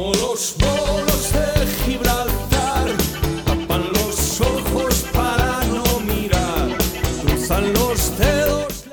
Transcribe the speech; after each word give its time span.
Como 0.00 0.14
los 0.14 0.54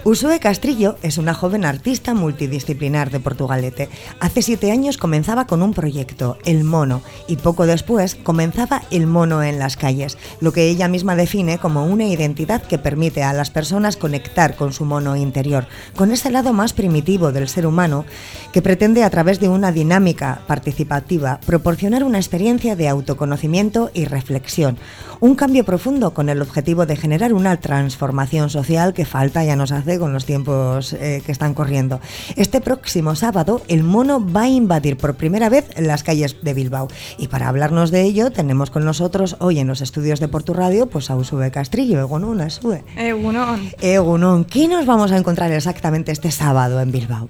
Usue 0.07 0.39
Castrillo 0.39 0.95
es 1.01 1.17
una 1.17 1.33
joven 1.33 1.65
artista 1.65 2.13
multidisciplinar 2.13 3.11
de 3.11 3.19
Portugalete. 3.19 3.89
Hace 4.21 4.41
siete 4.41 4.71
años 4.71 4.95
comenzaba 4.95 5.47
con 5.47 5.61
un 5.61 5.73
proyecto, 5.73 6.37
El 6.45 6.63
Mono, 6.63 7.01
y 7.27 7.35
poco 7.35 7.65
después 7.65 8.15
comenzaba 8.15 8.83
El 8.89 9.05
Mono 9.05 9.43
en 9.43 9.59
las 9.59 9.75
calles, 9.75 10.17
lo 10.39 10.53
que 10.53 10.69
ella 10.69 10.87
misma 10.87 11.17
define 11.17 11.57
como 11.57 11.85
una 11.85 12.05
identidad 12.05 12.61
que 12.61 12.77
permite 12.77 13.21
a 13.21 13.33
las 13.33 13.49
personas 13.49 13.97
conectar 13.97 14.55
con 14.55 14.71
su 14.71 14.85
mono 14.85 15.17
interior, 15.17 15.67
con 15.97 16.13
ese 16.13 16.31
lado 16.31 16.53
más 16.53 16.71
primitivo 16.71 17.33
del 17.33 17.49
ser 17.49 17.67
humano 17.67 18.05
que 18.53 18.61
pretende 18.61 19.03
a 19.03 19.09
través 19.09 19.41
de 19.41 19.49
una 19.49 19.73
dinámica 19.73 20.39
participativa 20.47 21.41
proporcionar 21.45 22.05
una 22.05 22.19
experiencia 22.19 22.77
de 22.77 22.87
autoconocimiento 22.87 23.91
y 23.93 24.05
reflexión, 24.05 24.77
un 25.19 25.35
cambio 25.35 25.65
profundo 25.65 26.13
con 26.13 26.29
el 26.29 26.41
objetivo 26.41 26.85
de 26.85 26.95
generar 26.95 27.33
una 27.33 27.57
transformación 27.57 28.49
social 28.49 28.93
que 28.93 29.03
falta 29.03 29.43
ya 29.43 29.57
nos 29.57 29.73
hace 29.73 29.96
con 29.99 30.13
los 30.13 30.25
tiempos 30.25 30.93
eh, 30.93 31.21
que 31.25 31.31
están 31.31 31.53
corriendo. 31.53 31.99
Este 32.35 32.61
próximo 32.61 33.15
sábado 33.15 33.61
el 33.67 33.83
mono 33.83 34.23
va 34.25 34.43
a 34.43 34.49
invadir 34.49 34.97
por 34.97 35.15
primera 35.15 35.49
vez 35.49 35.69
las 35.77 36.03
calles 36.03 36.37
de 36.41 36.53
Bilbao 36.53 36.87
y 37.17 37.27
para 37.27 37.47
hablarnos 37.47 37.91
de 37.91 38.03
ello 38.03 38.31
tenemos 38.31 38.69
con 38.71 38.85
nosotros 38.85 39.35
hoy 39.39 39.59
en 39.59 39.67
los 39.67 39.81
estudios 39.81 40.19
de 40.19 40.27
Portu 40.27 40.53
Radio 40.53 40.87
pues 40.87 41.09
a 41.09 41.15
Usue 41.15 41.51
Castrillo, 41.51 41.99
Egunon, 41.99 42.41
Usue. 42.41 42.83
Egunon. 42.95 43.71
Egunon, 43.81 44.45
¿qué 44.45 44.67
nos 44.67 44.85
vamos 44.85 45.11
a 45.11 45.17
encontrar 45.17 45.51
exactamente 45.51 46.11
este 46.11 46.31
sábado 46.31 46.79
en 46.81 46.91
Bilbao? 46.91 47.29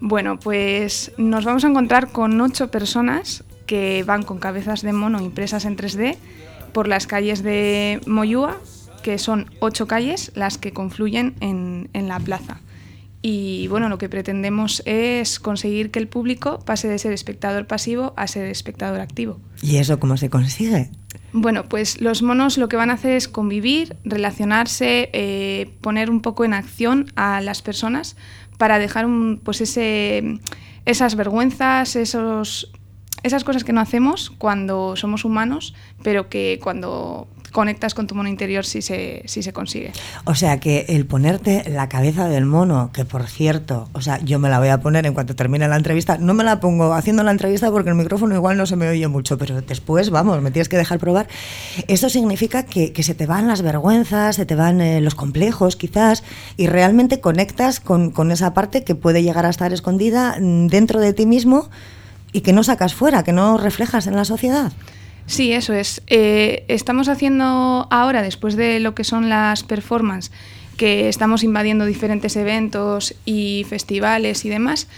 Bueno, 0.00 0.38
pues 0.38 1.12
nos 1.16 1.44
vamos 1.44 1.64
a 1.64 1.68
encontrar 1.68 2.08
con 2.08 2.40
ocho 2.40 2.70
personas 2.70 3.44
que 3.66 4.04
van 4.06 4.22
con 4.22 4.38
cabezas 4.38 4.82
de 4.82 4.92
mono 4.92 5.20
impresas 5.20 5.64
en 5.64 5.76
3D 5.76 6.16
por 6.72 6.88
las 6.88 7.06
calles 7.06 7.42
de 7.42 8.00
Moyúa, 8.06 8.56
que 9.06 9.18
son 9.18 9.48
ocho 9.60 9.86
calles 9.86 10.32
las 10.34 10.58
que 10.58 10.72
confluyen 10.72 11.36
en, 11.38 11.90
en 11.92 12.08
la 12.08 12.18
plaza. 12.18 12.60
Y 13.22 13.68
bueno, 13.68 13.88
lo 13.88 13.98
que 13.98 14.08
pretendemos 14.08 14.82
es 14.84 15.38
conseguir 15.38 15.92
que 15.92 16.00
el 16.00 16.08
público 16.08 16.58
pase 16.64 16.88
de 16.88 16.98
ser 16.98 17.12
espectador 17.12 17.68
pasivo 17.68 18.14
a 18.16 18.26
ser 18.26 18.46
espectador 18.46 18.98
activo. 18.98 19.38
¿Y 19.62 19.76
eso 19.76 20.00
cómo 20.00 20.16
se 20.16 20.28
consigue? 20.28 20.90
Bueno, 21.32 21.68
pues 21.68 22.00
los 22.00 22.22
monos 22.22 22.58
lo 22.58 22.68
que 22.68 22.74
van 22.74 22.90
a 22.90 22.94
hacer 22.94 23.12
es 23.12 23.28
convivir, 23.28 23.96
relacionarse, 24.02 25.08
eh, 25.12 25.70
poner 25.82 26.10
un 26.10 26.20
poco 26.20 26.44
en 26.44 26.52
acción 26.52 27.06
a 27.14 27.40
las 27.40 27.62
personas 27.62 28.16
para 28.58 28.80
dejar 28.80 29.06
un, 29.06 29.40
pues 29.40 29.60
ese, 29.60 30.40
esas 30.84 31.14
vergüenzas, 31.14 31.94
esos, 31.94 32.72
esas 33.22 33.44
cosas 33.44 33.62
que 33.62 33.72
no 33.72 33.80
hacemos 33.80 34.30
cuando 34.30 34.96
somos 34.96 35.24
humanos, 35.24 35.74
pero 36.02 36.28
que 36.28 36.58
cuando 36.60 37.28
conectas 37.56 37.94
con 37.94 38.06
tu 38.06 38.14
mono 38.14 38.28
interior 38.28 38.66
sí 38.66 38.82
se, 38.82 39.22
sí 39.24 39.42
se 39.42 39.54
consigue. 39.54 39.90
O 40.24 40.34
sea 40.34 40.60
que 40.60 40.84
el 40.90 41.06
ponerte 41.06 41.64
la 41.70 41.88
cabeza 41.88 42.28
del 42.28 42.44
mono, 42.44 42.90
que 42.92 43.06
por 43.06 43.26
cierto, 43.26 43.88
o 43.94 44.02
sea, 44.02 44.20
yo 44.22 44.38
me 44.38 44.50
la 44.50 44.58
voy 44.58 44.68
a 44.68 44.80
poner 44.80 45.06
en 45.06 45.14
cuanto 45.14 45.34
termine 45.34 45.66
la 45.66 45.76
entrevista, 45.76 46.18
no 46.18 46.34
me 46.34 46.44
la 46.44 46.60
pongo 46.60 46.92
haciendo 46.92 47.22
la 47.22 47.30
entrevista 47.30 47.70
porque 47.70 47.88
el 47.88 47.96
micrófono 47.96 48.34
igual 48.34 48.58
no 48.58 48.66
se 48.66 48.76
me 48.76 48.86
oye 48.90 49.08
mucho, 49.08 49.38
pero 49.38 49.62
después, 49.62 50.10
vamos, 50.10 50.42
me 50.42 50.50
tienes 50.50 50.68
que 50.68 50.76
dejar 50.76 50.98
probar. 50.98 51.28
Eso 51.88 52.10
significa 52.10 52.64
que, 52.64 52.92
que 52.92 53.02
se 53.02 53.14
te 53.14 53.24
van 53.24 53.48
las 53.48 53.62
vergüenzas, 53.62 54.36
se 54.36 54.44
te 54.44 54.54
van 54.54 54.82
eh, 54.82 55.00
los 55.00 55.14
complejos 55.14 55.76
quizás, 55.76 56.24
y 56.58 56.66
realmente 56.66 57.20
conectas 57.20 57.80
con, 57.80 58.10
con 58.10 58.32
esa 58.32 58.52
parte 58.52 58.84
que 58.84 58.94
puede 58.94 59.22
llegar 59.22 59.46
a 59.46 59.48
estar 59.48 59.72
escondida 59.72 60.36
mm, 60.38 60.66
dentro 60.66 61.00
de 61.00 61.14
ti 61.14 61.24
mismo 61.24 61.70
y 62.32 62.42
que 62.42 62.52
no 62.52 62.62
sacas 62.62 62.92
fuera, 62.92 63.24
que 63.24 63.32
no 63.32 63.56
reflejas 63.56 64.06
en 64.06 64.14
la 64.14 64.26
sociedad. 64.26 64.72
Sí, 65.26 65.52
eso 65.52 65.74
es. 65.74 66.02
Eh, 66.06 66.64
estamos 66.68 67.08
haciendo 67.08 67.88
ahora, 67.90 68.22
después 68.22 68.56
de 68.56 68.80
lo 68.80 68.94
que 68.94 69.04
son 69.04 69.28
las 69.28 69.64
performances, 69.64 70.32
que 70.76 71.08
estamos 71.08 71.42
invadiendo 71.42 71.84
diferentes 71.86 72.36
eventos 72.36 73.14
y 73.24 73.64
festivales 73.68 74.44
y 74.44 74.48
demás, 74.48 74.88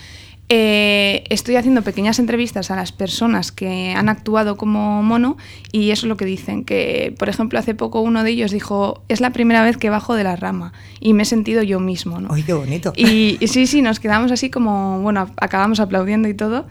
eh, 0.51 1.25
estoy 1.29 1.57
haciendo 1.57 1.83
pequeñas 1.83 2.19
entrevistas 2.19 2.71
a 2.71 2.77
las 2.77 2.91
personas 2.91 3.53
que 3.53 3.93
han 3.95 4.09
actuado 4.09 4.57
como 4.57 5.03
mono 5.03 5.37
y 5.73 5.91
eso 5.91 6.07
es 6.07 6.09
lo 6.09 6.17
que 6.17 6.25
dicen, 6.25 6.65
que 6.65 7.15
por 7.19 7.29
ejemplo 7.29 7.59
hace 7.59 7.75
poco 7.75 8.01
uno 8.01 8.25
de 8.25 8.31
ellos 8.31 8.51
dijo, 8.51 9.03
es 9.09 9.21
la 9.21 9.31
primera 9.31 9.63
vez 9.63 9.77
que 9.77 9.91
bajo 9.91 10.15
de 10.15 10.25
la 10.25 10.37
rama 10.37 10.73
y 11.01 11.13
me 11.13 11.25
he 11.25 11.27
sentido 11.27 11.63
yo 11.63 11.81
mismo. 11.81 12.19
¿no? 12.21 12.33
¡Ay, 12.33 12.45
qué 12.45 12.55
bonito! 12.55 12.95
Y, 12.97 13.37
y 13.41 13.49
sí, 13.49 13.67
sí, 13.67 13.83
nos 13.83 14.01
quedamos 14.01 14.33
así 14.33 14.49
como, 14.49 15.01
bueno, 15.01 15.31
acabamos 15.37 15.81
aplaudiendo 15.81 16.29
y 16.29 16.35
todo 16.35 16.67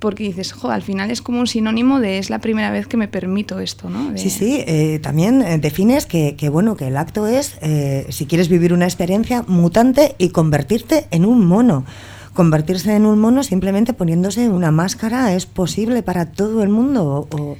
porque 0.00 0.24
dices, 0.24 0.52
jo, 0.52 0.70
al 0.70 0.82
final 0.82 1.10
es 1.10 1.22
como 1.22 1.38
un 1.38 1.46
sinónimo 1.46 2.00
de 2.00 2.18
es 2.18 2.30
la 2.30 2.40
primera 2.40 2.70
vez 2.70 2.86
que 2.88 2.96
me 2.96 3.06
permito 3.06 3.60
esto, 3.60 3.88
¿no? 3.88 4.10
De... 4.10 4.18
Sí, 4.18 4.30
sí, 4.30 4.64
eh, 4.66 4.98
también 5.00 5.42
eh, 5.42 5.58
defines 5.58 6.06
que, 6.06 6.34
que, 6.36 6.48
bueno, 6.48 6.76
que 6.76 6.88
el 6.88 6.96
acto 6.96 7.26
es, 7.26 7.56
eh, 7.60 8.06
si 8.08 8.26
quieres 8.26 8.48
vivir 8.48 8.72
una 8.72 8.86
experiencia 8.86 9.44
mutante 9.46 10.16
y 10.18 10.30
convertirte 10.30 11.06
en 11.10 11.24
un 11.24 11.46
mono. 11.46 11.84
Convertirse 12.32 12.96
en 12.96 13.06
un 13.06 13.18
mono 13.18 13.42
simplemente 13.42 13.92
poniéndose 13.92 14.48
una 14.48 14.70
máscara 14.70 15.34
es 15.34 15.46
posible 15.46 16.02
para 16.02 16.26
todo 16.26 16.62
el 16.62 16.70
mundo. 16.70 17.28
O... 17.30 17.56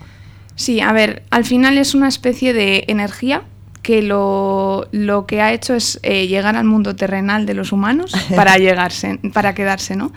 Sí, 0.54 0.80
a 0.80 0.92
ver, 0.92 1.22
al 1.30 1.44
final 1.44 1.76
es 1.78 1.94
una 1.94 2.08
especie 2.08 2.52
de 2.52 2.84
energía 2.88 3.42
que 3.82 4.02
lo, 4.02 4.86
lo 4.92 5.26
que 5.26 5.40
ha 5.40 5.52
hecho 5.52 5.74
es 5.74 5.98
eh, 6.02 6.26
llegar 6.26 6.56
al 6.56 6.64
mundo 6.64 6.96
terrenal 6.96 7.46
de 7.46 7.54
los 7.54 7.72
humanos 7.72 8.12
para 8.36 8.56
llegarse, 8.56 9.18
para 9.32 9.54
quedarse, 9.54 9.96
¿no? 9.96 10.12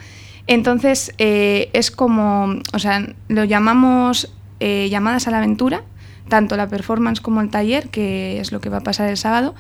Entonces, 0.48 1.14
eh, 1.18 1.70
es 1.74 1.92
como, 1.92 2.56
o 2.74 2.80
sea, 2.80 3.08
lo 3.30 3.44
llamamos 3.44 4.34
eh, 4.60 4.88
llamadas 4.90 5.28
a 5.28 5.32
la 5.32 5.38
aventura, 5.38 5.84
tanto 6.28 6.58
la 6.58 6.68
performance 6.68 7.22
como 7.22 7.42
el 7.42 7.50
taller, 7.50 7.90
que 7.90 8.40
es 8.40 8.52
lo 8.52 8.60
que 8.60 8.70
va 8.70 8.78
a 8.78 8.82
pasar 8.82 9.10
el 9.10 9.18
sábado, 9.18 9.56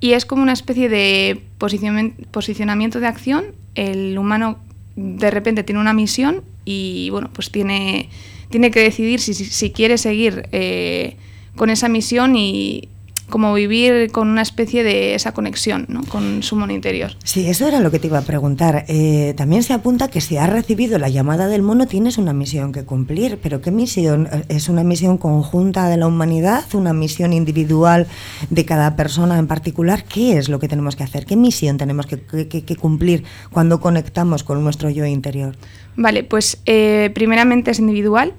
y 0.00 0.12
es 0.12 0.26
como 0.26 0.42
una 0.42 0.52
especie 0.52 0.88
de 0.88 1.42
posicionamiento 1.58 3.00
de 3.00 3.06
acción. 3.06 3.46
El 3.74 4.16
humano 4.18 4.58
de 4.96 5.30
repente 5.30 5.64
tiene 5.64 5.80
una 5.80 5.92
misión 5.92 6.42
y, 6.64 7.08
bueno, 7.10 7.30
pues 7.32 7.50
tiene, 7.50 8.08
tiene 8.50 8.70
que 8.70 8.80
decidir 8.80 9.20
si, 9.20 9.34
si 9.34 9.70
quiere 9.70 9.98
seguir 9.98 10.48
eh, 10.52 11.16
con 11.56 11.70
esa 11.70 11.88
misión 11.88 12.36
y, 12.36 12.88
como 13.28 13.52
vivir 13.54 14.10
con 14.10 14.28
una 14.28 14.42
especie 14.42 14.82
de 14.82 15.14
esa 15.14 15.32
conexión 15.32 15.86
¿no? 15.88 16.02
con 16.04 16.42
su 16.42 16.56
mono 16.56 16.72
interior. 16.72 17.12
Sí, 17.24 17.46
eso 17.48 17.66
era 17.66 17.80
lo 17.80 17.90
que 17.90 17.98
te 17.98 18.06
iba 18.06 18.18
a 18.18 18.22
preguntar. 18.22 18.84
Eh, 18.88 19.34
también 19.36 19.62
se 19.62 19.72
apunta 19.72 20.08
que 20.08 20.20
si 20.20 20.36
has 20.36 20.50
recibido 20.50 20.98
la 20.98 21.08
llamada 21.08 21.46
del 21.46 21.62
mono 21.62 21.86
tienes 21.86 22.18
una 22.18 22.32
misión 22.32 22.72
que 22.72 22.84
cumplir, 22.84 23.38
pero 23.42 23.60
¿qué 23.60 23.70
misión? 23.70 24.28
¿Es 24.48 24.68
una 24.68 24.84
misión 24.84 25.18
conjunta 25.18 25.88
de 25.88 25.96
la 25.96 26.06
humanidad? 26.06 26.64
¿Una 26.74 26.92
misión 26.92 27.32
individual 27.32 28.06
de 28.50 28.64
cada 28.64 28.96
persona 28.96 29.38
en 29.38 29.46
particular? 29.46 30.04
¿Qué 30.04 30.38
es 30.38 30.48
lo 30.48 30.58
que 30.58 30.68
tenemos 30.68 30.96
que 30.96 31.04
hacer? 31.04 31.26
¿Qué 31.26 31.36
misión 31.36 31.76
tenemos 31.76 32.06
que, 32.06 32.20
que, 32.20 32.64
que 32.64 32.76
cumplir 32.76 33.24
cuando 33.50 33.80
conectamos 33.80 34.42
con 34.42 34.62
nuestro 34.62 34.90
yo 34.90 35.04
interior? 35.04 35.56
Vale, 35.96 36.22
pues 36.22 36.62
eh, 36.64 37.10
primeramente 37.14 37.72
es 37.72 37.80
individual, 37.80 38.34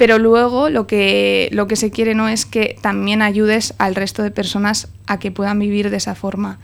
pero 0.00 0.18
luego 0.18 0.70
lo 0.70 0.86
que, 0.86 1.50
lo 1.52 1.66
que 1.66 1.76
se 1.76 1.90
quiere 1.90 2.14
no 2.14 2.26
es 2.26 2.46
que 2.46 2.74
también 2.80 3.20
ayudes 3.20 3.74
al 3.76 3.94
resto 3.94 4.22
de 4.22 4.30
personas 4.30 4.88
a 5.06 5.18
que 5.18 5.30
puedan 5.30 5.58
vivir 5.58 5.90
de 5.90 5.98
esa 5.98 6.14
forma. 6.14 6.58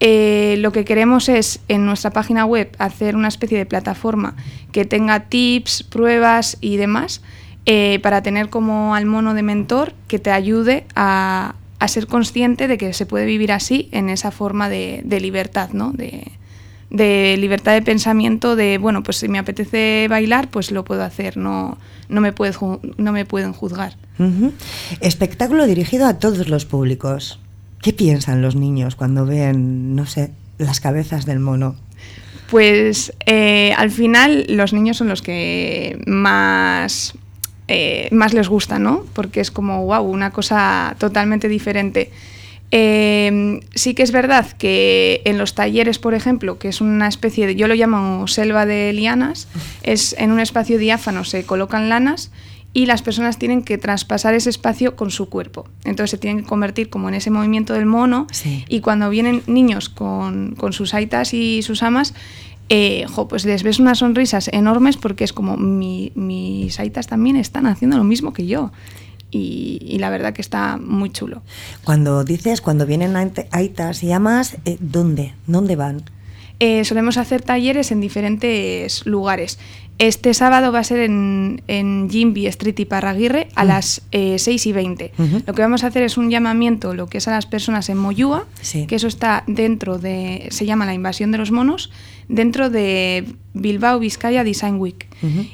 Eh, 0.00 0.56
lo 0.58 0.72
que 0.72 0.86
queremos 0.86 1.28
es 1.28 1.60
en 1.68 1.84
nuestra 1.84 2.12
página 2.12 2.46
web 2.46 2.74
hacer 2.78 3.14
una 3.14 3.28
especie 3.28 3.58
de 3.58 3.66
plataforma 3.66 4.36
que 4.72 4.86
tenga 4.86 5.28
tips, 5.28 5.82
pruebas 5.82 6.56
y 6.62 6.78
demás 6.78 7.20
eh, 7.66 7.98
para 8.02 8.22
tener 8.22 8.48
como 8.48 8.94
al 8.94 9.04
mono 9.04 9.34
de 9.34 9.42
mentor 9.42 9.92
que 10.08 10.18
te 10.18 10.30
ayude 10.30 10.86
a, 10.94 11.56
a, 11.78 11.88
ser 11.88 12.06
consciente 12.06 12.68
de 12.68 12.78
que 12.78 12.94
se 12.94 13.04
puede 13.04 13.26
vivir 13.26 13.52
así 13.52 13.90
en 13.92 14.08
esa 14.08 14.30
forma 14.30 14.70
de, 14.70 15.02
de 15.04 15.20
libertad, 15.20 15.68
¿no? 15.74 15.92
De, 15.92 16.32
de 16.92 17.36
libertad 17.38 17.72
de 17.72 17.82
pensamiento, 17.82 18.54
de, 18.54 18.76
bueno, 18.76 19.02
pues 19.02 19.16
si 19.16 19.28
me 19.28 19.38
apetece 19.38 20.06
bailar, 20.08 20.48
pues 20.48 20.70
lo 20.70 20.84
puedo 20.84 21.02
hacer, 21.02 21.38
no, 21.38 21.78
no, 22.08 22.20
me, 22.20 22.32
puede, 22.32 22.52
no 22.98 23.12
me 23.12 23.24
pueden 23.24 23.54
juzgar. 23.54 23.96
Uh 24.18 24.24
-huh. 24.24 24.52
Espectáculo 25.00 25.66
dirigido 25.66 26.06
a 26.06 26.18
todos 26.18 26.48
los 26.48 26.66
públicos. 26.66 27.40
¿Qué 27.80 27.94
piensan 27.94 28.42
los 28.42 28.54
niños 28.56 28.94
cuando 28.94 29.24
ven, 29.24 29.96
no 29.96 30.06
sé, 30.06 30.30
las 30.58 30.80
cabezas 30.80 31.24
del 31.24 31.40
mono? 31.40 31.76
Pues 32.50 33.14
eh, 33.24 33.72
al 33.78 33.90
final 33.90 34.44
los 34.50 34.74
niños 34.74 34.98
son 34.98 35.08
los 35.08 35.22
que 35.22 35.98
más, 36.06 37.14
eh, 37.68 38.08
más 38.12 38.34
les 38.34 38.48
gusta, 38.48 38.78
¿no? 38.78 39.06
Porque 39.14 39.40
es 39.40 39.50
como, 39.50 39.86
wow, 39.86 40.02
una 40.02 40.30
cosa 40.30 40.94
totalmente 40.98 41.48
diferente. 41.48 42.10
Eh, 42.74 43.60
sí 43.74 43.92
que 43.94 44.02
es 44.02 44.12
verdad 44.12 44.50
que 44.52 45.20
en 45.26 45.36
los 45.36 45.54
talleres, 45.54 45.98
por 45.98 46.14
ejemplo, 46.14 46.58
que 46.58 46.68
es 46.68 46.80
una 46.80 47.06
especie 47.06 47.46
de, 47.46 47.54
yo 47.54 47.68
lo 47.68 47.74
llamo 47.74 48.26
selva 48.26 48.64
de 48.64 48.92
lianas, 48.94 49.46
es 49.82 50.14
en 50.18 50.32
un 50.32 50.40
espacio 50.40 50.78
diáfano 50.78 51.22
se 51.24 51.44
colocan 51.44 51.90
lanas 51.90 52.32
y 52.72 52.86
las 52.86 53.02
personas 53.02 53.38
tienen 53.38 53.62
que 53.62 53.76
traspasar 53.76 54.32
ese 54.32 54.48
espacio 54.48 54.96
con 54.96 55.10
su 55.10 55.28
cuerpo. 55.28 55.68
Entonces 55.84 56.12
se 56.12 56.16
tienen 56.18 56.42
que 56.44 56.48
convertir 56.48 56.88
como 56.88 57.10
en 57.10 57.14
ese 57.14 57.30
movimiento 57.30 57.74
del 57.74 57.84
mono 57.84 58.26
Sí. 58.32 58.64
y 58.66 58.80
cuando 58.80 59.10
vienen 59.10 59.42
niños 59.46 59.90
con, 59.90 60.54
con 60.56 60.72
sus 60.72 60.94
aitas 60.94 61.34
y 61.34 61.60
sus 61.60 61.82
amas, 61.82 62.14
eh, 62.70 63.04
jo, 63.12 63.28
pues 63.28 63.44
les 63.44 63.64
ves 63.64 63.80
unas 63.80 63.98
sonrisas 63.98 64.48
enormes 64.48 64.96
porque 64.96 65.24
es 65.24 65.34
como 65.34 65.58
mi- 65.58 66.10
mis 66.14 66.80
aitas 66.80 67.06
también 67.06 67.36
están 67.36 67.66
haciendo 67.66 67.98
lo 67.98 68.04
mismo 68.04 68.32
que 68.32 68.46
yo. 68.46 68.72
Y, 69.32 69.78
y 69.82 69.98
la 69.98 70.10
verdad 70.10 70.32
que 70.34 70.42
está 70.42 70.76
muy 70.76 71.10
chulo. 71.10 71.42
Cuando 71.82 72.22
dices, 72.22 72.60
cuando 72.60 72.84
vienen 72.86 73.14
ait- 73.16 73.48
aitas 73.50 74.02
y 74.04 74.12
amas, 74.12 74.58
eh, 74.66 74.76
¿dónde? 74.78 75.32
¿Dónde 75.46 75.74
van? 75.74 76.02
Eh, 76.60 76.84
solemos 76.84 77.16
hacer 77.16 77.42
talleres 77.42 77.90
en 77.90 78.00
diferentes 78.00 79.04
lugares. 79.06 79.58
Este 79.98 80.32
sábado 80.34 80.70
va 80.72 80.80
a 80.80 80.84
ser 80.84 81.00
en, 81.00 81.62
en 81.66 82.08
Jimby 82.10 82.46
Street 82.48 82.78
y 82.78 82.84
Parraguirre 82.84 83.48
a 83.54 83.64
las 83.64 84.02
eh, 84.12 84.38
6 84.38 84.66
y 84.66 84.72
20. 84.72 85.12
Ujú. 85.18 85.42
Lo 85.46 85.54
que 85.54 85.62
vamos 85.62 85.82
a 85.84 85.88
hacer 85.88 86.02
es 86.02 86.16
un 86.16 86.30
llamamiento, 86.30 86.94
lo 86.94 87.06
que 87.08 87.18
es 87.18 87.28
a 87.28 87.30
las 87.30 87.46
personas 87.46 87.88
en 87.88 87.98
Moyúa, 87.98 88.46
Sí. 88.60 88.86
que 88.86 88.96
eso 88.96 89.06
está 89.06 89.44
dentro 89.46 89.98
de, 89.98 90.48
se 90.50 90.66
llama 90.66 90.86
la 90.86 90.94
invasión 90.94 91.30
de 91.32 91.38
los 91.38 91.50
monos, 91.52 91.90
dentro 92.28 92.68
de 92.70 93.24
Bilbao 93.54 93.98
Vizcaya 93.98 94.44
Design 94.44 94.76
Week. 94.76 95.06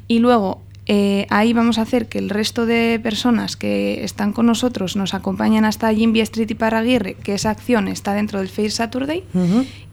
Y 0.07 0.19
luego 0.21 0.63
eh, 0.91 1.27
ahí 1.29 1.53
vamos 1.53 1.77
a 1.77 1.83
hacer 1.83 2.09
que 2.09 2.19
el 2.19 2.31
resto 2.31 2.65
de 2.65 2.99
personas 3.03 3.59
que 3.59 4.03
están 4.05 4.33
con 4.33 4.47
nosotros 4.47 4.97
nos 4.97 5.13
acompañen 5.13 5.67
hasta 5.67 5.93
Jimby 5.93 6.21
Street 6.21 6.51
y 6.51 6.55
Parraguirre, 6.55 7.13
que 7.13 7.35
esa 7.35 7.51
acción 7.51 7.89
está 7.89 8.15
dentro 8.15 8.39
del 8.39 8.49
Fair 8.49 8.71
Saturday 8.71 9.23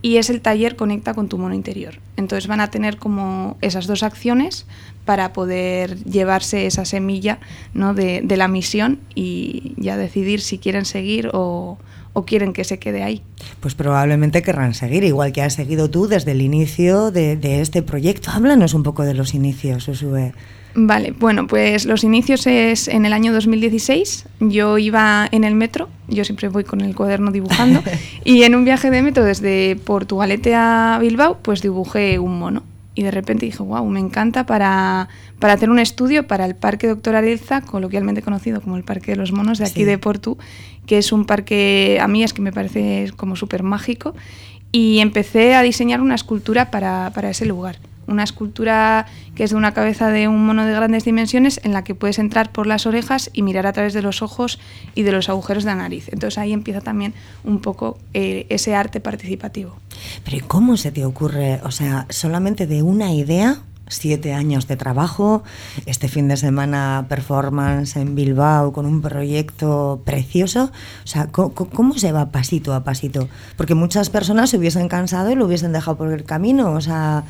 y 0.02 0.16
es 0.16 0.30
el 0.30 0.40
taller 0.40 0.78
Conecta 0.78 1.14
con 1.14 1.28
tu 1.28 1.38
mono 1.38 1.54
interior. 1.54 1.96
Entonces 2.16 2.48
van 2.48 2.62
a 2.62 2.72
tener 2.72 2.96
como 2.96 3.58
esas 3.60 3.88
dos 3.88 4.04
acciones 4.04 4.68
para 5.04 5.34
poder 5.34 6.02
llevarse 6.06 6.66
esa 6.66 6.86
semilla 6.86 7.40
¿no? 7.74 7.94
de, 7.94 8.22
de 8.24 8.38
la 8.38 8.48
misión 8.48 9.00
y 9.14 9.74
ya 9.76 9.98
decidir 9.98 10.40
si 10.40 10.60
quieren 10.60 10.86
seguir 10.86 11.30
o, 11.34 11.78
o 12.14 12.26
quieren 12.26 12.54
que 12.54 12.64
se 12.64 12.80
quede 12.80 13.04
ahí. 13.04 13.22
Pues 13.60 13.76
probablemente 13.76 14.42
querrán 14.42 14.74
seguir, 14.74 15.04
igual 15.04 15.34
que 15.34 15.42
has 15.42 15.56
seguido 15.56 15.90
tú 15.90 16.08
desde 16.08 16.32
el 16.32 16.42
inicio 16.42 17.12
de, 17.12 17.36
de 17.36 17.60
este 17.60 17.82
proyecto. 17.82 18.32
Háblanos 18.32 18.74
un 18.74 18.84
poco 18.84 19.04
de 19.04 19.14
los 19.14 19.34
inicios, 19.34 19.90
Usue. 19.90 20.34
Vale, 20.78 21.12
bueno, 21.18 21.48
pues 21.48 21.86
los 21.86 22.04
inicios 22.04 22.46
es 22.48 22.90
en 22.90 23.06
el 23.06 23.14
año 23.14 23.32
2016. 23.34 24.26
Yo 24.42 24.78
iba 24.78 25.28
en 25.32 25.46
el 25.46 25.56
metro, 25.56 25.88
yo 26.10 26.26
siempre 26.26 26.50
voy 26.50 26.66
con 26.66 26.82
el 26.82 26.94
cuaderno 26.94 27.32
dibujando, 27.32 27.82
y 28.26 28.44
en 28.44 28.56
un 28.56 28.66
viaje 28.66 28.92
de 28.92 29.02
metro 29.02 29.24
desde 29.24 29.78
Portugalete 29.78 30.54
a 30.54 30.98
Bilbao, 31.00 31.38
pues 31.42 31.62
dibujé 31.62 32.20
un 32.20 32.38
mono. 32.40 32.64
Y 32.94 33.04
de 33.04 33.12
repente 33.12 33.46
dije, 33.46 33.62
wow, 33.64 33.86
me 33.86 34.00
encanta 34.00 34.46
para, 34.46 35.08
para 35.40 35.54
hacer 35.54 35.70
un 35.70 35.80
estudio 35.80 36.28
para 36.28 36.46
el 36.46 36.56
Parque 36.56 36.88
Doctor 36.88 37.16
Arelza, 37.16 37.62
coloquialmente 37.62 38.22
conocido 38.22 38.62
como 38.62 38.78
el 38.78 38.84
Parque 38.84 39.12
de 39.12 39.18
los 39.18 39.32
Monos 39.32 39.58
de 39.58 39.66
aquí 39.66 39.82
Sí. 39.82 39.84
de 39.86 39.98
Portu, 39.98 40.38
que 40.86 40.98
es 40.98 41.12
un 41.12 41.26
parque, 41.26 42.00
a 42.02 42.08
mí 42.08 42.24
es 42.24 42.34
que 42.34 42.42
me 42.42 42.52
parece 42.54 43.12
como 43.16 43.36
súper 43.36 43.64
mágico. 43.64 44.14
Y 44.72 45.00
empecé 45.00 45.56
a 45.56 45.62
diseñar 45.62 46.02
una 46.02 46.16
escultura 46.16 46.70
para, 46.72 47.12
para 47.14 47.30
ese 47.30 47.46
lugar. 47.46 47.78
Una 48.08 48.24
escultura 48.24 49.06
que 49.36 49.44
es 49.44 49.52
de 49.52 49.56
una 49.56 49.74
cabeza 49.74 50.10
de 50.10 50.28
un 50.28 50.46
mono 50.46 50.66
de 50.66 50.74
grandes 50.74 51.06
dimensiones 51.06 51.60
en 51.64 51.74
la 51.74 51.84
que 51.84 51.96
puedes 51.96 52.20
entrar 52.20 52.52
por 52.52 52.68
las 52.68 52.86
orejas 52.86 53.30
y 53.34 53.42
mirar 53.42 53.68
a 53.68 53.74
través 53.74 53.94
de 53.94 54.02
los 54.02 54.22
ojos 54.22 54.60
y 54.94 55.04
de 55.04 55.12
los 55.12 55.30
agujeros 55.30 55.64
de 55.64 55.72
la 55.72 55.76
nariz. 55.76 56.08
Entonces 56.12 56.38
ahí 56.38 56.54
empieza 56.54 56.82
también 56.82 57.14
un 57.44 57.60
poco 57.60 57.98
eh, 58.14 58.46
ese 58.50 58.76
arte 58.76 59.00
participativo. 59.00 59.76
Pero 60.24 60.38
¿y 60.38 60.42
cómo 60.42 60.78
se 60.78 60.92
te 60.92 61.06
ocurre? 61.06 61.60
O 61.64 61.72
sea, 61.72 62.06
solamente 62.10 62.68
de 62.68 62.84
una 62.84 63.14
idea, 63.14 63.62
siete 63.88 64.34
años 64.34 64.68
de 64.68 64.78
trabajo, 64.78 65.44
este 65.86 66.08
fin 66.08 66.28
de 66.28 66.38
semana 66.38 67.06
performance 67.10 67.96
en 67.98 68.16
Bilbao 68.16 68.74
con 68.74 68.86
un 68.86 69.02
proyecto 69.02 70.02
precioso. 70.06 70.72
O 71.04 71.08
sea, 71.08 71.28
¿cómo, 71.28 71.54
cómo 71.54 71.98
se 71.98 72.12
va 72.12 72.32
pasito 72.32 72.74
a 72.74 72.84
pasito? 72.84 73.28
Porque 73.58 73.76
muchas 73.76 74.10
personas 74.10 74.50
se 74.50 74.58
hubiesen 74.58 74.88
cansado 74.88 75.32
y 75.32 75.36
lo 75.36 75.46
hubiesen 75.46 75.72
dejado 75.72 75.98
por 75.98 76.12
el 76.12 76.24
camino. 76.24 76.72
O 76.72 76.82
sea, 76.82 77.24